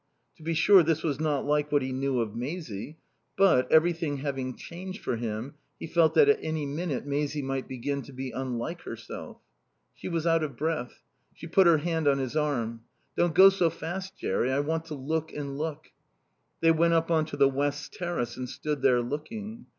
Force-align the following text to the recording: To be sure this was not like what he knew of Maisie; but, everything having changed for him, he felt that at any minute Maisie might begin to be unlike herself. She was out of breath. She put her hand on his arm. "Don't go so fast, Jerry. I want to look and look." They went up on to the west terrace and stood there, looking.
To 0.37 0.41
be 0.41 0.55
sure 0.55 0.81
this 0.81 1.03
was 1.03 1.19
not 1.19 1.45
like 1.45 1.71
what 1.71 1.83
he 1.83 1.91
knew 1.93 2.21
of 2.21 2.35
Maisie; 2.35 2.97
but, 3.37 3.71
everything 3.71 4.17
having 4.17 4.55
changed 4.55 5.03
for 5.03 5.15
him, 5.15 5.53
he 5.79 5.85
felt 5.85 6.15
that 6.15 6.27
at 6.27 6.39
any 6.41 6.65
minute 6.65 7.05
Maisie 7.05 7.43
might 7.43 7.67
begin 7.67 8.01
to 8.01 8.11
be 8.11 8.31
unlike 8.31 8.81
herself. 8.81 9.37
She 9.93 10.09
was 10.09 10.25
out 10.25 10.41
of 10.41 10.57
breath. 10.57 11.03
She 11.35 11.45
put 11.45 11.67
her 11.67 11.77
hand 11.77 12.07
on 12.07 12.17
his 12.17 12.35
arm. 12.35 12.81
"Don't 13.15 13.35
go 13.35 13.49
so 13.49 13.69
fast, 13.69 14.17
Jerry. 14.17 14.51
I 14.51 14.61
want 14.61 14.85
to 14.85 14.95
look 14.95 15.31
and 15.33 15.55
look." 15.55 15.91
They 16.61 16.71
went 16.71 16.95
up 16.95 17.11
on 17.11 17.25
to 17.25 17.37
the 17.37 17.47
west 17.47 17.93
terrace 17.93 18.37
and 18.37 18.49
stood 18.49 18.81
there, 18.81 19.03
looking. 19.03 19.67